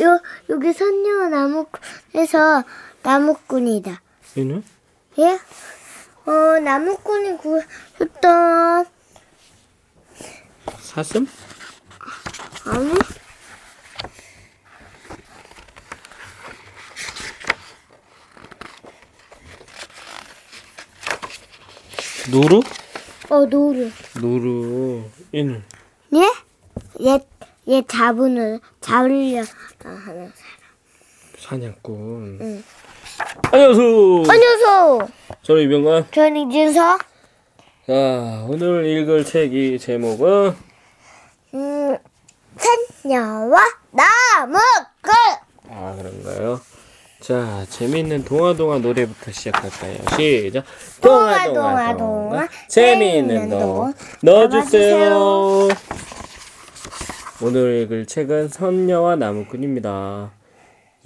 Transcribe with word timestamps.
요, 0.00 0.20
여기 0.48 0.72
선녀 0.72 1.28
나무에서 1.28 2.64
나무꾼이다. 3.02 4.00
얘는? 4.36 4.64
예? 5.18 5.38
어, 6.26 6.58
나무꾼이 6.60 7.36
구했던, 7.36 8.86
사슴? 10.80 11.26
아니? 12.66 12.92
노루? 22.30 22.62
어, 23.28 23.44
노루. 23.44 23.90
노루. 24.20 25.04
얘는? 25.34 25.62
예? 26.14 26.32
얘, 27.06 27.20
얘 27.68 27.82
잡으려 27.86 28.58
사람. 28.80 29.44
사냥꾼. 31.44 32.38
응. 32.40 32.64
안녕하세요. 33.52 34.22
안녕하세요. 34.30 35.08
저는 35.42 35.62
이병관. 35.64 36.06
저는 36.10 36.50
이준서. 36.50 36.98
자, 37.86 38.46
오늘 38.48 38.86
읽을 38.86 39.26
책이 39.26 39.78
제목은 39.78 40.54
음, 41.52 41.98
선녀와 43.02 43.60
나무꾼. 43.90 45.12
아 45.68 45.94
그런가요? 45.98 46.60
자, 47.20 47.66
재미있는 47.68 48.24
동화동화 48.24 48.78
노래부터 48.78 49.30
시작할까요? 49.30 49.98
시작. 50.16 50.64
동화, 51.02 51.44
동화, 51.52 51.94
동화. 51.94 52.48
재미있는 52.68 53.50
동화 53.50 53.92
넣어주세요. 54.22 55.68
오늘 57.42 57.82
읽을 57.82 58.06
책은 58.06 58.48
선녀와 58.48 59.16
나무꾼입니다. 59.16 60.30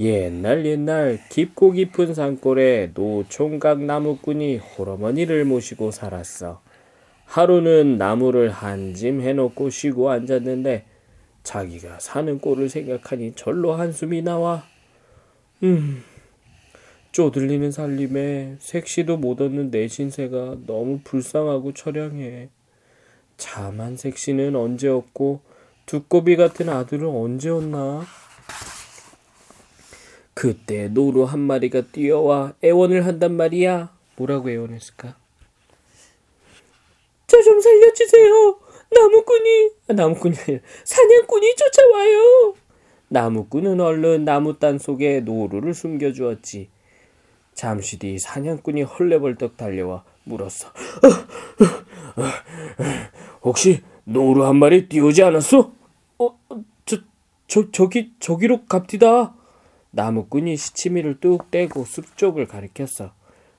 옛날 0.00 0.64
옛날 0.64 1.18
깊고 1.28 1.72
깊은 1.72 2.14
산골에 2.14 2.92
노총각 2.94 3.82
나무꾼이 3.82 4.58
홀어머니를 4.58 5.44
모시고 5.44 5.90
살았어. 5.90 6.60
하루는 7.24 7.98
나무를 7.98 8.50
한 8.50 8.94
짐 8.94 9.20
해놓고 9.20 9.70
쉬고 9.70 10.10
앉았는데 10.10 10.84
자기가 11.42 11.98
사는 11.98 12.38
꼴을 12.38 12.68
생각하니 12.68 13.32
절로 13.34 13.74
한숨이 13.74 14.22
나와. 14.22 14.64
음, 15.64 16.02
쪼들리는 17.10 17.72
살림에 17.72 18.56
색시도 18.60 19.16
못 19.16 19.40
얻는 19.40 19.70
내 19.70 19.88
신세가 19.88 20.58
너무 20.66 21.00
불쌍하고 21.02 21.74
처량해. 21.74 22.50
참한 23.36 23.96
색시는 23.96 24.54
언제 24.54 24.88
얻고 24.88 25.40
두꺼비 25.86 26.36
같은 26.36 26.68
아들은 26.68 27.08
언제 27.08 27.50
얻나? 27.50 28.04
그때 30.38 30.86
노루 30.86 31.24
한 31.24 31.40
마리가 31.40 31.88
뛰어와 31.90 32.54
애원을 32.62 33.04
한단 33.06 33.34
말이야. 33.36 33.92
뭐라고 34.14 34.48
애원했을까? 34.52 35.16
저 37.26 37.42
좀 37.42 37.60
살려주세요. 37.60 38.56
나무꾼이, 38.92 39.70
아, 39.88 39.94
나무꾼이 39.94 40.36
사냥꾼이 40.84 41.56
쫓아와요. 41.56 42.54
나무꾼은 43.08 43.80
얼른 43.80 44.24
나무단 44.24 44.78
속에 44.78 45.22
노루를 45.22 45.74
숨겨주었지. 45.74 46.68
잠시 47.54 47.98
뒤 47.98 48.20
사냥꾼이 48.20 48.82
헐레벌떡 48.82 49.56
달려와 49.56 50.04
물었어. 50.22 50.68
혹시 53.42 53.82
노루 54.04 54.46
한 54.46 54.54
마리 54.54 54.88
뛰어오지 54.88 55.20
않았어? 55.24 55.72
어, 56.20 56.38
저, 56.86 56.98
저, 57.48 57.72
저기, 57.72 58.12
저기로 58.20 58.66
갑디다. 58.66 59.34
나무꾼이 59.90 60.56
시치미를 60.56 61.20
뚝 61.20 61.50
떼고 61.50 61.84
숲 61.84 62.16
쪽을 62.16 62.46
가리켰어. 62.46 63.12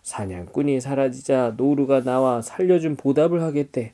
사냥꾼이 0.03 0.81
사라지자 0.81 1.55
노루가 1.57 2.03
나와 2.03 2.41
살려준 2.41 2.95
보답을 2.95 3.41
하겠대. 3.41 3.93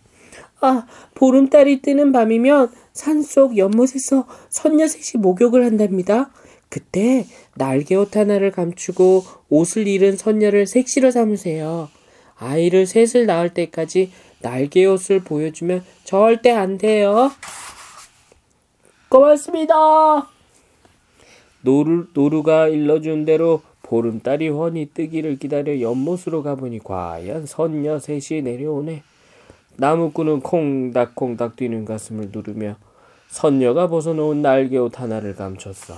아, 0.61 0.85
보름달이 1.15 1.81
뜨는 1.81 2.11
밤이면 2.11 2.71
산속 2.93 3.57
연못에서 3.57 4.27
선녀셋이 4.49 5.21
목욕을 5.21 5.65
한답니다. 5.65 6.31
그때 6.69 7.25
날개옷 7.55 8.15
하나를 8.15 8.51
감추고 8.51 9.23
옷을 9.49 9.87
잃은 9.87 10.17
선녀를 10.17 10.67
색시로 10.67 11.11
삼으세요. 11.11 11.89
아이를 12.37 12.85
셋을 12.85 13.25
낳을 13.25 13.53
때까지 13.53 14.11
날개옷을 14.41 15.21
보여주면 15.21 15.83
절대 16.03 16.51
안 16.51 16.77
돼요. 16.77 17.31
고맙습니다. 19.09 20.34
노루, 21.65 22.07
노루가 22.13 22.67
일러준 22.67 23.25
대로 23.25 23.61
보름달이 23.81 24.49
훤히 24.49 24.89
뜨기를 24.93 25.37
기다려 25.37 25.81
연못으로 25.81 26.43
가보니 26.43 26.79
과연 26.79 27.47
선녀 27.47 27.99
셋이 27.99 28.43
내려오네. 28.43 29.03
나무꾼은 29.77 30.39
콩닥콩닥 30.41 31.55
뛰는 31.55 31.83
가슴을 31.85 32.29
누르며 32.31 32.77
선녀가 33.27 33.87
벗어놓은 33.87 34.41
날개옷 34.41 34.99
하나를 34.99 35.35
감췄어. 35.35 35.95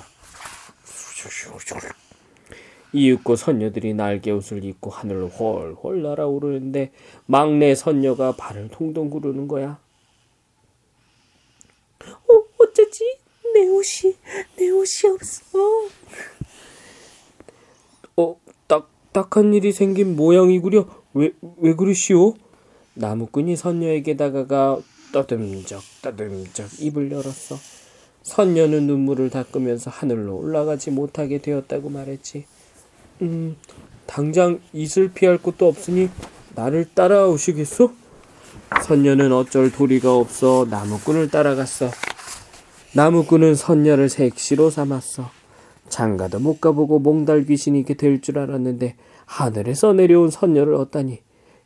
이윽고 2.93 3.35
선녀들이 3.35 3.93
날개옷을 3.93 4.63
입고 4.63 4.89
하늘로 4.89 5.27
훨훨 5.27 6.01
날아오르는데 6.01 6.91
막내 7.25 7.75
선녀가 7.75 8.31
발을 8.31 8.69
통통 8.69 9.09
구르는 9.09 9.47
거야. 9.49 9.79
어, 12.05 12.43
어쩌지? 12.57 13.03
내 13.57 13.67
옷이, 13.69 14.15
내 14.55 14.69
옷이 14.69 15.11
없어. 15.11 15.89
어, 18.15 18.39
딱, 18.67 18.87
딱한 19.11 19.55
일이 19.55 19.71
생긴 19.71 20.15
모양이구려. 20.15 20.87
왜, 21.15 21.31
왜 21.57 21.73
그러시오? 21.73 22.35
나무꾼이 22.93 23.55
선녀에게 23.55 24.15
다가가 24.15 24.79
떠듬적, 25.11 25.81
떠듬적 26.03 26.81
입을 26.81 27.11
열었어. 27.11 27.57
선녀는 28.21 28.85
눈물을 28.85 29.31
닦으면서 29.31 29.89
하늘로 29.89 30.37
올라가지 30.37 30.91
못하게 30.91 31.39
되었다고 31.39 31.89
말했지. 31.89 32.45
음, 33.23 33.55
당장 34.05 34.59
이슬 34.71 35.11
피할 35.11 35.39
곳도 35.39 35.67
없으니 35.67 36.09
나를 36.53 36.85
따라오시겠소? 36.93 37.91
선녀는 38.83 39.31
어쩔 39.31 39.71
도리가 39.71 40.13
없어 40.13 40.67
나무꾼을 40.69 41.29
따라갔어. 41.29 41.89
나무꾼은 42.93 43.55
선녀를 43.55 44.09
색시로 44.09 44.69
삼았어. 44.69 45.29
장가도 45.89 46.39
못 46.39 46.59
가보고 46.59 46.99
몽달 46.99 47.45
귀신이 47.45 47.83
될줄 47.83 48.39
알았는데 48.39 48.95
하늘에서 49.25 49.93
내려온 49.93 50.29
선녀를 50.29 50.73
얻다니. 50.75 51.19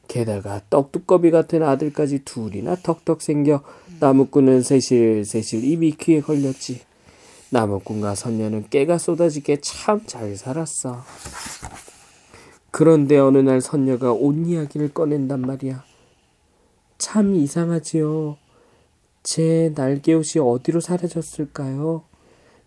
게다가 0.08 0.62
떡두꺼비 0.70 1.32
같은 1.32 1.64
아들까지 1.64 2.26
둘이나 2.26 2.76
턱턱 2.76 3.22
생겨 3.22 3.62
나무꾼은 4.00 4.62
세실세실 4.62 5.64
입이 5.64 5.92
귀에 5.92 6.22
걸렸지. 6.22 6.82
나무꾼과 7.50 8.16
선녀는 8.16 8.66
깨가 8.70 8.98
쏟아지게 8.98 9.62
참 9.62 10.06
잘 10.06 10.36
살았어. 10.36 11.04
그런데 12.72 13.18
어느 13.18 13.38
날 13.38 13.62
선녀가 13.62 14.12
옷 14.12 14.34
이야기를 14.48 14.94
꺼낸단 14.94 15.42
말이야. 15.42 15.84
참 16.98 17.36
이상하지요. 17.36 18.38
제 19.24 19.72
날개옷이 19.76 20.42
어디로 20.44 20.80
사라졌을까요? 20.80 22.04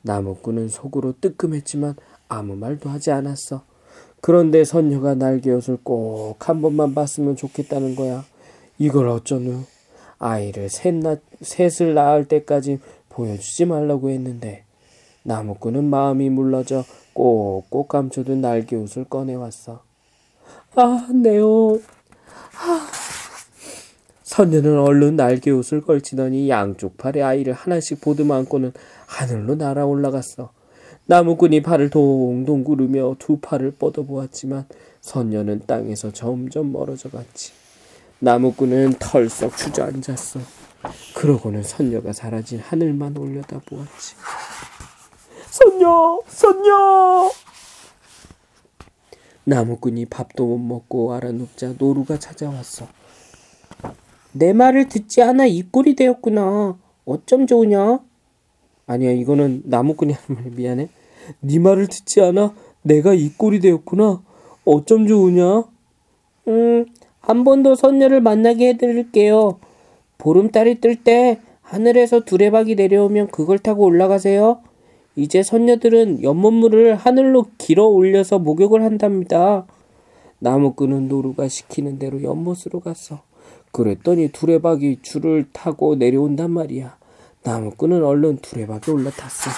나무꾼은 0.02 0.68
속으로 0.68 1.14
뜨끔했지만 1.20 1.96
아무 2.28 2.56
말도 2.56 2.90
하지 2.90 3.10
않았어. 3.10 3.64
그런데 4.20 4.64
선녀가 4.64 5.14
날개옷을 5.14 5.78
꼭 5.82 6.36
한 6.48 6.62
번만 6.62 6.94
봤으면 6.94 7.36
좋겠다는 7.36 7.94
거야. 7.96 8.24
이걸 8.78 9.08
어쩌누? 9.08 9.64
아이를 10.18 10.68
셋 10.68 10.94
나, 10.94 11.16
셋을 11.42 11.94
낳을 11.94 12.26
때까지 12.26 12.80
보여주지 13.08 13.66
말라고 13.66 14.10
했는데 14.10 14.64
나무꾼은 15.24 15.84
마음이 15.84 16.30
물러져 16.30 16.84
꼭꼭 17.12 17.88
감춰둔 17.88 18.40
날개옷을 18.40 19.04
꺼내왔어. 19.04 19.82
아, 20.76 21.08
내 21.12 21.38
옷. 21.38 21.82
아. 22.56 23.03
선녀는 24.34 24.80
얼른 24.80 25.14
날개옷을 25.14 25.82
걸치더니 25.82 26.48
양쪽 26.50 26.96
팔에 26.96 27.22
아이를 27.22 27.52
하나씩 27.52 28.00
보듬어 28.00 28.34
안고는 28.34 28.72
하늘로 29.06 29.54
날아 29.54 29.84
올라갔어. 29.86 30.50
나무꾼이 31.06 31.62
팔을 31.62 31.90
동동 31.90 32.64
구르며 32.64 33.14
두 33.20 33.38
팔을 33.38 33.74
뻗어보았지만 33.78 34.66
선녀는 35.02 35.66
땅에서 35.68 36.12
점점 36.12 36.72
멀어져 36.72 37.10
갔지. 37.10 37.52
나무꾼은 38.18 38.94
털썩 38.98 39.56
주저앉았어. 39.56 40.40
그러고는 41.14 41.62
선녀가 41.62 42.12
사라진 42.12 42.58
하늘만 42.58 43.16
올려다보았지. 43.16 44.16
선녀, 45.46 46.20
선녀! 46.26 47.30
나무꾼이 49.44 50.06
밥도 50.06 50.44
못 50.44 50.58
먹고 50.58 51.14
알아눕자 51.14 51.74
노루가 51.78 52.18
찾아왔어. 52.18 53.03
내 54.34 54.52
말을 54.52 54.88
듣지 54.88 55.22
않아 55.22 55.46
입꼬리 55.46 55.94
되었구나. 55.96 56.76
어쩜 57.06 57.46
좋으냐? 57.46 58.00
아니야 58.86 59.12
이거는 59.12 59.62
나무꾼이 59.64 60.12
하는 60.12 60.42
말 60.42 60.52
미안해. 60.52 60.88
네 61.40 61.58
말을 61.58 61.86
듣지 61.86 62.20
않아? 62.20 62.54
내가 62.82 63.14
이 63.14 63.30
꼴이 63.30 63.60
되었구나. 63.60 64.22
어쩜 64.64 65.06
좋으냐? 65.06 65.64
음, 66.48 66.86
한 67.20 67.44
번 67.44 67.62
더 67.62 67.74
선녀를 67.74 68.20
만나게 68.20 68.68
해드릴게요. 68.70 69.58
보름달이 70.18 70.80
뜰 70.80 70.96
때 70.96 71.40
하늘에서 71.62 72.20
두레박이 72.20 72.74
내려오면 72.74 73.28
그걸 73.28 73.58
타고 73.58 73.84
올라가세요. 73.84 74.60
이제 75.16 75.42
선녀들은 75.42 76.22
연못물을 76.22 76.96
하늘로 76.96 77.46
길어 77.56 77.86
올려서 77.86 78.38
목욕을 78.40 78.82
한답니다. 78.82 79.66
나무꾼은 80.40 81.08
노루가 81.08 81.48
시키는 81.48 81.98
대로 81.98 82.22
연못으로 82.22 82.80
갔어. 82.80 83.22
그랬더니 83.74 84.28
두레박이 84.28 85.00
줄을 85.02 85.46
타고 85.52 85.96
내려온단 85.96 86.52
말이야. 86.52 86.96
나무꾼은 87.42 88.04
얼른 88.04 88.38
두레박에 88.38 88.92
올라탔어. 88.92 89.50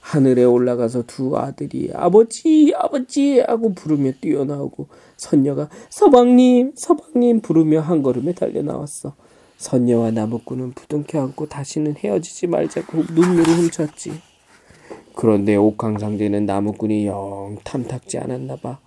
하늘에 0.00 0.42
올라가서 0.42 1.04
두 1.06 1.38
아들이 1.38 1.90
아버지 1.94 2.74
아버지 2.76 3.38
하고 3.38 3.72
부르며 3.72 4.12
뛰어나오고 4.20 4.88
선녀가 5.16 5.68
서방님 5.90 6.72
서방님 6.74 7.40
부르며 7.40 7.80
한 7.80 8.02
걸음에 8.02 8.34
달려 8.34 8.62
나왔어. 8.62 9.14
선녀와 9.58 10.10
나무꾼은 10.10 10.72
부둥켜 10.72 11.22
안고 11.22 11.46
다시는 11.46 11.94
헤어지지 11.96 12.48
말자고 12.48 13.04
눈물을 13.14 13.44
훔쳤지. 13.44 14.10
그런데 15.14 15.54
옥황상제는 15.54 16.46
나무꾼이 16.46 17.06
영 17.06 17.58
탐탁지 17.62 18.18
않았나 18.18 18.56
봐. 18.56 18.80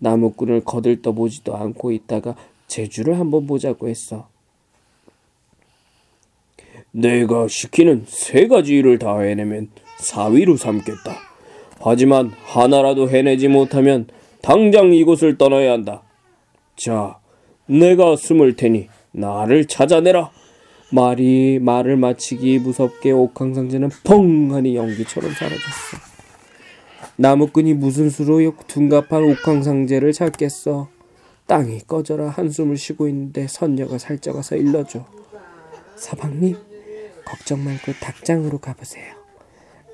나무꾼을 0.00 0.64
거들떠 0.64 1.12
보지도 1.12 1.56
않고 1.56 1.92
있다가 1.92 2.36
제주를 2.68 3.18
한번 3.18 3.46
보자고 3.46 3.88
했어. 3.88 4.28
내가 6.92 7.48
시키는 7.48 8.04
세 8.06 8.46
가지 8.46 8.76
일을 8.76 8.98
다 8.98 9.18
해내면 9.18 9.68
사위로 9.98 10.56
삼겠다. 10.56 11.16
하지만 11.80 12.32
하나라도 12.44 13.08
해내지 13.08 13.48
못하면 13.48 14.06
당장 14.42 14.92
이곳을 14.92 15.38
떠나야 15.38 15.72
한다. 15.72 16.02
자, 16.76 17.18
내가 17.66 18.16
숨을 18.16 18.56
테니 18.56 18.88
나를 19.12 19.66
찾아내라. 19.66 20.30
말이 20.90 21.58
말을 21.58 21.96
마치기 21.96 22.60
무섭게 22.60 23.10
옥황상제는 23.10 23.90
펑하니 24.04 24.76
연기처럼 24.76 25.30
사라졌어. 25.32 25.98
나무꾼이 27.16 27.74
무슨 27.74 28.08
수로 28.08 28.40
둔갑한 28.66 29.22
옥황상제를 29.22 30.12
찾겠어. 30.12 30.88
땅이 31.48 31.80
꺼져라 31.86 32.28
한숨을 32.28 32.76
쉬고 32.76 33.08
있는데 33.08 33.48
선녀가 33.48 33.96
살짝 33.96 34.36
와서 34.36 34.54
일러줘. 34.54 35.04
서방님, 35.96 36.54
걱정 37.24 37.64
말고 37.64 37.92
닭장으로 38.00 38.58
가보세요. 38.58 39.14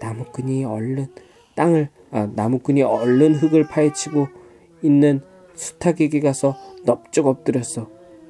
나무꾼이 0.01 0.65
얼른 0.65 1.07
땅을 1.55 1.89
아, 2.11 2.29
나무꾼이 2.35 2.83
얼른 2.83 3.37
흙을 3.37 3.69
파헤치고 3.69 4.29
있는 4.83 5.23
수탉에게 5.55 6.19
가서 6.19 6.57
넙죽 6.85 7.29
엎드렸어. 7.29 7.89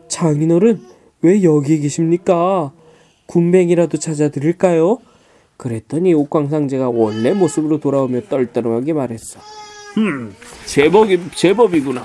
장인어른 0.08 0.82
왜 1.22 1.42
여기 1.42 1.80
계십니까? 1.80 2.72
군뱅이라도 3.26 3.98
찾아드릴까요? 3.98 4.98
그랬더니 5.56 6.12
옥광상제가 6.12 6.90
원래 6.90 7.32
모습으로 7.32 7.80
돌아오며 7.80 8.20
떨떠름하게 8.28 8.92
말했어. 8.92 9.40
음, 9.96 10.34
제법이 10.66 11.30
제법이구나. 11.34 12.04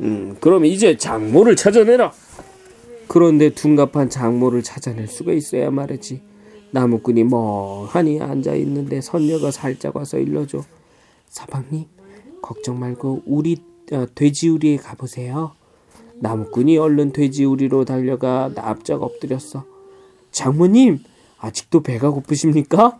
음, 0.00 0.36
그럼 0.40 0.64
이제 0.64 0.96
장모를 0.96 1.56
찾아내라. 1.56 2.12
그런데 3.08 3.50
둔갑한 3.50 4.10
장모를 4.10 4.62
찾아낼 4.62 5.06
수가 5.06 5.32
있어야 5.32 5.70
말이지. 5.70 6.22
나무꾼이 6.70 7.24
멍하니 7.24 8.20
앉아 8.20 8.54
있는데 8.54 9.00
선녀가 9.00 9.50
살짝 9.50 9.96
와서 9.96 10.18
일러줘. 10.18 10.62
사방님, 11.28 11.86
걱정 12.42 12.80
말고 12.80 13.22
우리 13.26 13.58
어, 13.92 14.06
돼지우리에 14.14 14.78
가보세요. 14.78 15.52
나무꾼이 16.16 16.78
얼른 16.78 17.12
돼지우리로 17.12 17.84
달려가 17.84 18.50
납작 18.54 19.02
엎드렸어. 19.02 19.64
장모님, 20.30 21.00
아직도 21.38 21.82
배가 21.82 22.10
고프십니까? 22.10 22.98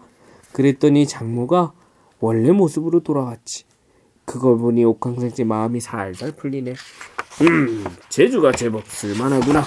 그랬더니 0.52 1.06
장모가 1.06 1.72
원래 2.20 2.52
모습으로 2.52 3.00
돌아왔지. 3.00 3.64
그걸 4.24 4.58
보니 4.58 4.84
옥황상제 4.84 5.44
마음이 5.44 5.80
살살 5.80 6.32
풀리네. 6.32 6.74
음, 7.42 7.84
제주가 8.08 8.52
제법 8.52 8.86
쓸만하구나. 8.86 9.64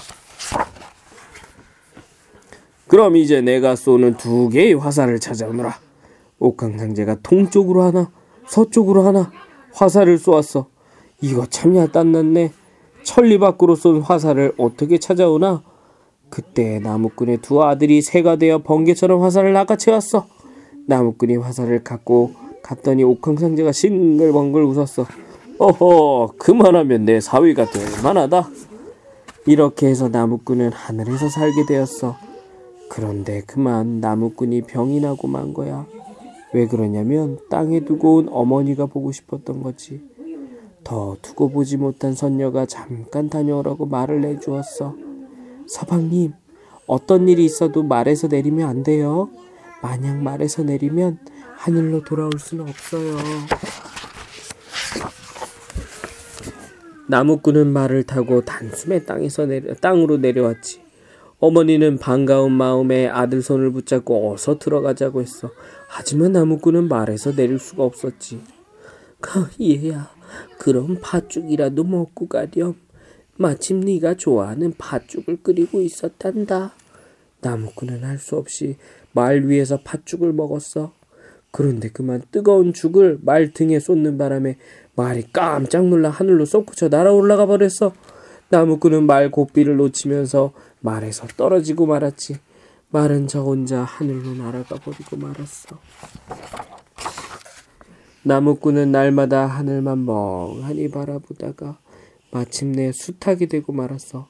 그럼 2.87 3.17
이제 3.17 3.41
내가 3.41 3.75
쏘는 3.75 4.15
두 4.17 4.49
개의 4.49 4.73
화살을 4.73 5.19
찾아오너라. 5.19 5.77
옥황상제가 6.39 7.17
동쪽으로 7.21 7.83
하나, 7.83 8.11
서쪽으로 8.47 9.03
하나 9.03 9.31
화살을 9.73 10.17
쏘았어. 10.17 10.69
이거 11.21 11.45
참야 11.45 11.87
딴났네. 11.87 12.53
천리 13.03 13.37
밖으로 13.37 13.75
쏜 13.75 14.01
화살을 14.01 14.53
어떻게 14.57 14.97
찾아오나? 14.97 15.63
그때 16.29 16.79
나무꾼의 16.79 17.37
두 17.37 17.63
아들이 17.63 18.01
새가 18.01 18.35
되어 18.35 18.59
번개처럼 18.63 19.21
화살을 19.21 19.53
낚아채웠어. 19.53 20.27
나무꾼이 20.87 21.37
화살을 21.37 21.83
갖고 21.83 22.33
갔더니 22.61 23.03
옥황 23.03 23.37
상제가 23.37 23.71
싱글벙글 23.71 24.63
웃었어. 24.63 25.05
어허, 25.59 26.33
그만하면 26.37 27.05
내 27.05 27.19
사위가 27.19 27.65
될 27.71 27.83
만하다. 28.03 28.49
이렇게 29.45 29.87
해서 29.87 30.09
나무꾼은 30.09 30.71
하늘에서 30.71 31.29
살게 31.29 31.65
되었어. 31.65 32.15
그런데 32.89 33.41
그만 33.45 33.99
나무꾼이 33.99 34.61
병이 34.61 34.99
나고 34.99 35.27
만 35.27 35.53
거야. 35.53 35.85
왜 36.53 36.67
그러냐면 36.67 37.39
땅에 37.49 37.81
두고 37.81 38.15
온 38.15 38.29
어머니가 38.29 38.85
보고 38.85 39.11
싶었던 39.11 39.63
거지. 39.63 40.01
더 40.83 41.17
두고 41.21 41.49
보지 41.49 41.77
못한 41.77 42.13
선녀가 42.13 42.65
잠깐 42.65 43.29
다녀오라고 43.29 43.85
말을 43.85 44.21
내주었어. 44.21 44.95
서방님, 45.67 46.33
어떤 46.85 47.27
일이 47.27 47.43
있어도 47.43 47.83
말에서 47.83 48.27
내리면 48.27 48.69
안 48.69 48.83
돼요. 48.83 49.29
만약 49.81 50.17
말에서 50.17 50.63
내리면 50.63 51.19
하늘로 51.57 52.03
돌아올 52.03 52.31
수는 52.39 52.67
없어요. 52.69 53.17
나무꾼은 57.07 57.67
말을 57.71 58.03
타고 58.03 58.41
단숨에 58.41 59.03
땅에서 59.03 59.45
내려, 59.45 59.73
땅으로 59.75 60.17
내려왔지. 60.17 60.81
어머니는 61.39 61.99
반가운 61.99 62.51
마음에 62.51 63.07
아들 63.07 63.41
손을 63.41 63.71
붙잡고 63.71 64.31
어서 64.33 64.57
들어가자고 64.59 65.21
했어. 65.21 65.51
하지만 65.87 66.31
나무꾼은 66.31 66.87
말에서 66.87 67.33
내릴 67.35 67.59
수가 67.59 67.83
없었지. 67.83 68.41
그 69.19 69.47
얘야, 69.61 70.11
그럼 70.57 70.97
팥죽이라도 71.01 71.83
먹고 71.83 72.27
가렴. 72.27 72.75
마침 73.37 73.81
네가 73.81 74.15
좋아하는 74.15 74.73
팥죽을 74.77 75.43
끓이고 75.43 75.81
있었단다. 75.81 76.73
나무꾼은 77.41 78.03
할 78.03 78.17
수 78.17 78.35
없이 78.35 78.77
말 79.13 79.45
위에서 79.45 79.79
팥죽을 79.83 80.33
먹었어. 80.33 80.96
그런데 81.51 81.89
그만 81.89 82.21
뜨거운 82.31 82.73
죽을 82.73 83.19
말 83.21 83.51
등에 83.51 83.79
쏟는 83.79 84.17
바람에 84.17 84.57
말이 84.95 85.23
깜짝 85.31 85.87
놀라 85.87 86.09
하늘로 86.09 86.45
솟구쳐 86.45 86.89
날아올라가 86.89 87.45
버렸어. 87.45 87.93
나무꾼은 88.49 89.05
말 89.05 89.31
고삐를 89.31 89.75
놓치면서 89.77 90.53
말에서 90.79 91.27
떨어지고 91.35 91.85
말았지. 91.85 92.37
말은 92.89 93.27
저 93.27 93.41
혼자 93.41 93.83
하늘로 93.83 94.33
날아가 94.33 94.75
버리고 94.75 95.17
말았어. 95.17 95.77
나무꾼은 98.23 98.91
날마다 98.91 99.45
하늘만 99.45 100.05
멍하니 100.05 100.89
바라보다가 100.89 101.79
마침내 102.31 102.91
수탉이 102.91 103.47
되고 103.47 103.73
말았어. 103.73 104.27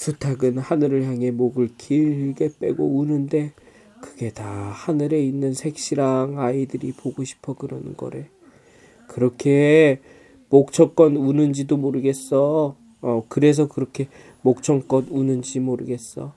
수탉은 0.00 0.56
하늘을 0.56 1.04
향해 1.04 1.30
목을 1.30 1.68
길게 1.76 2.52
빼고 2.58 2.98
우는데 2.98 3.52
그게 4.00 4.30
다 4.30 4.46
하늘에 4.46 5.22
있는 5.22 5.52
색시랑 5.52 6.40
아이들이 6.40 6.92
보고 6.92 7.22
싶어 7.22 7.52
그러는 7.52 7.98
거래. 7.98 8.30
그렇게 9.08 10.00
목청껏 10.48 11.12
우는지도 11.14 11.76
모르겠어. 11.76 12.76
어, 13.02 13.24
그래서 13.28 13.68
그렇게 13.68 14.08
목청껏 14.40 15.04
우는지 15.10 15.60
모르겠어. 15.60 16.32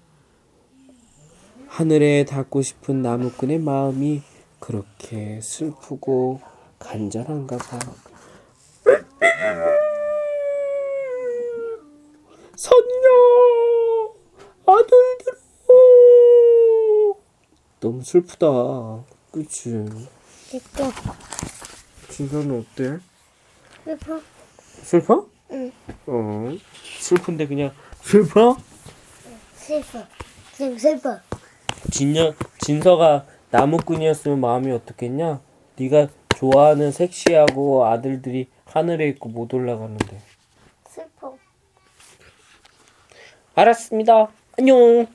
하늘에 1.67 2.25
닿고 2.25 2.61
싶은 2.61 3.01
나무꾼의 3.01 3.59
마음이 3.59 4.23
그렇게 4.59 5.39
슬프고 5.41 6.41
간절한가 6.79 7.55
봐. 7.55 7.79
선녀 12.55 12.83
아들들아 14.65 15.33
너무 17.83 18.01
슬프다 18.01 18.47
그치 19.29 19.71
예뻐. 20.53 20.89
진서는 22.09 22.61
어때? 22.61 22.97
예뻐. 23.85 24.21
슬퍼? 24.81 25.27
응. 25.51 25.69
어 26.07 26.57
슬픈데 26.99 27.47
그냥 27.47 27.73
슬퍼? 28.01 28.55
슬퍼. 29.55 30.01
지금 30.55 30.77
슬퍼. 30.77 31.19
진여, 31.91 32.33
진서가 32.61 33.25
나무꾼이었으면 33.51 34.39
마음이 34.39 34.71
어떻겠냐? 34.71 35.41
네가 35.75 36.07
좋아하는 36.37 36.89
섹시하고 36.89 37.85
아들들이 37.85 38.47
하늘에 38.63 39.09
있고 39.09 39.27
못 39.27 39.53
올라가는데. 39.53 40.21
슬퍼. 40.87 41.37
알았습니다. 43.55 44.29
안녕. 44.57 45.05